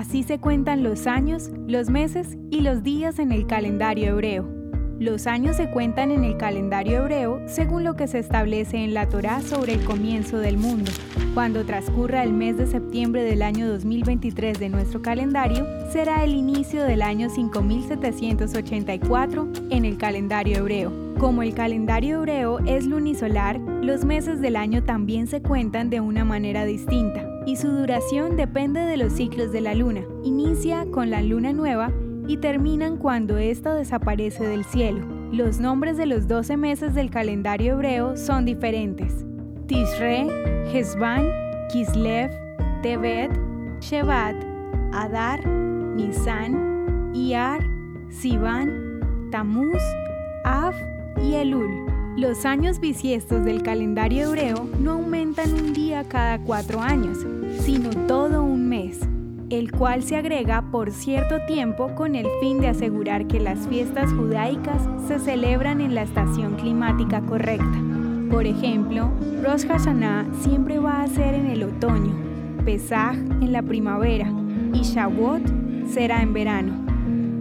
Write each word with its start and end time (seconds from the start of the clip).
Así 0.00 0.22
se 0.22 0.38
cuentan 0.38 0.82
los 0.82 1.06
años, 1.06 1.50
los 1.66 1.90
meses 1.90 2.38
y 2.50 2.62
los 2.62 2.82
días 2.82 3.18
en 3.18 3.32
el 3.32 3.46
calendario 3.46 4.12
hebreo. 4.12 4.48
Los 4.98 5.26
años 5.26 5.56
se 5.56 5.70
cuentan 5.70 6.10
en 6.10 6.24
el 6.24 6.38
calendario 6.38 7.02
hebreo 7.02 7.42
según 7.46 7.84
lo 7.84 7.96
que 7.96 8.06
se 8.06 8.18
establece 8.18 8.78
en 8.78 8.94
la 8.94 9.10
Torá 9.10 9.42
sobre 9.42 9.74
el 9.74 9.84
comienzo 9.84 10.38
del 10.38 10.56
mundo. 10.56 10.90
Cuando 11.34 11.66
transcurra 11.66 12.24
el 12.24 12.32
mes 12.32 12.56
de 12.56 12.66
septiembre 12.66 13.24
del 13.24 13.42
año 13.42 13.68
2023 13.68 14.58
de 14.58 14.70
nuestro 14.70 15.02
calendario, 15.02 15.66
será 15.92 16.24
el 16.24 16.32
inicio 16.32 16.82
del 16.84 17.02
año 17.02 17.28
5784 17.28 19.48
en 19.68 19.84
el 19.84 19.98
calendario 19.98 20.60
hebreo. 20.60 21.14
Como 21.18 21.42
el 21.42 21.52
calendario 21.52 22.20
hebreo 22.20 22.60
es 22.60 22.86
lunisolar, 22.86 23.60
los 23.60 24.06
meses 24.06 24.40
del 24.40 24.56
año 24.56 24.82
también 24.82 25.26
se 25.26 25.42
cuentan 25.42 25.90
de 25.90 26.00
una 26.00 26.24
manera 26.24 26.64
distinta, 26.64 27.29
y 27.46 27.56
su 27.56 27.68
duración 27.68 28.36
depende 28.36 28.80
de 28.80 28.96
los 28.96 29.12
ciclos 29.12 29.52
de 29.52 29.60
la 29.60 29.74
luna. 29.74 30.02
Inicia 30.24 30.86
con 30.90 31.10
la 31.10 31.22
luna 31.22 31.52
nueva 31.52 31.92
y 32.26 32.36
terminan 32.36 32.96
cuando 32.96 33.38
ésta 33.38 33.74
desaparece 33.74 34.46
del 34.46 34.64
cielo. 34.64 35.04
Los 35.32 35.60
nombres 35.60 35.96
de 35.96 36.06
los 36.06 36.28
12 36.28 36.56
meses 36.56 36.94
del 36.94 37.10
calendario 37.10 37.74
hebreo 37.74 38.16
son 38.16 38.44
diferentes. 38.44 39.24
Tishre, 39.66 40.26
Hezban, 40.72 41.30
Kislev, 41.72 42.30
Tevet, 42.82 43.30
Shevat, 43.80 44.34
Adar, 44.92 45.46
Nisan, 45.46 47.12
Iyar, 47.14 47.62
Sivan, 48.10 49.28
Tamuz, 49.30 49.82
Av 50.44 50.74
y 51.22 51.34
Elul. 51.34 51.86
Los 52.20 52.44
años 52.44 52.80
bisiestos 52.80 53.46
del 53.46 53.62
calendario 53.62 54.28
hebreo 54.28 54.68
no 54.78 54.92
aumentan 54.92 55.54
un 55.54 55.72
día 55.72 56.04
cada 56.04 56.38
cuatro 56.38 56.82
años, 56.82 57.16
sino 57.60 57.88
todo 58.06 58.42
un 58.42 58.68
mes 58.68 59.00
el 59.48 59.72
cual 59.72 60.02
se 60.02 60.16
agrega 60.16 60.70
por 60.70 60.90
cierto 60.90 61.36
tiempo 61.46 61.94
con 61.94 62.14
el 62.14 62.26
fin 62.42 62.60
de 62.60 62.68
asegurar 62.68 63.26
que 63.26 63.40
las 63.40 63.66
fiestas 63.68 64.12
judaicas 64.12 64.82
se 65.08 65.18
celebran 65.18 65.80
en 65.80 65.94
la 65.94 66.02
estación 66.02 66.56
climática 66.56 67.22
correcta. 67.22 67.78
Por 68.30 68.44
ejemplo, 68.44 69.10
Rosh 69.42 69.66
Hashanah 69.66 70.26
siempre 70.42 70.78
va 70.78 71.00
a 71.00 71.08
ser 71.08 71.32
en 71.32 71.46
el 71.46 71.62
otoño, 71.62 72.12
Pesach 72.66 73.16
en 73.16 73.50
la 73.50 73.62
primavera 73.62 74.30
y 74.74 74.82
Shavuot 74.82 75.88
será 75.88 76.20
en 76.20 76.34
verano. 76.34 76.74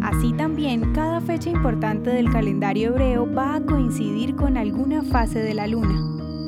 Así 0.00 0.32
también, 0.52 0.92
cada 0.92 1.22
fecha 1.22 1.48
importante 1.48 2.10
del 2.10 2.30
calendario 2.30 2.90
hebreo 2.90 3.26
va 3.32 3.54
a 3.54 3.60
coincidir 3.62 4.36
con 4.36 4.58
alguna 4.58 5.02
fase 5.02 5.38
de 5.38 5.54
la 5.54 5.66
luna. 5.66 5.98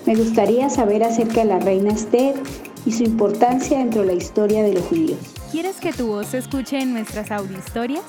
Me 0.06 0.14
gustaría 0.14 0.70
saber 0.70 1.02
acerca 1.04 1.40
de 1.40 1.46
la 1.46 1.58
reina 1.58 1.92
Esther 1.92 2.34
y 2.86 2.92
su 2.92 3.02
importancia 3.02 3.78
dentro 3.78 4.02
de 4.02 4.06
la 4.06 4.14
historia 4.14 4.62
de 4.62 4.72
los 4.72 4.84
judíos. 4.84 5.18
¿Quieres 5.50 5.76
que 5.76 5.92
tu 5.92 6.06
voz 6.06 6.28
se 6.28 6.38
escuche 6.38 6.80
en 6.80 6.92
nuestras 6.92 7.30
audiohistorias? 7.30 8.04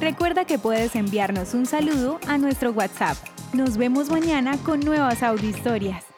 Recuerda 0.00 0.44
que 0.44 0.58
puedes 0.58 0.96
enviarnos 0.96 1.54
un 1.54 1.66
saludo 1.66 2.18
a 2.26 2.38
nuestro 2.38 2.72
WhatsApp. 2.72 3.16
Nos 3.52 3.76
vemos 3.76 4.10
mañana 4.10 4.58
con 4.64 4.80
nuevas 4.80 5.22
audiohistorias. 5.22 6.13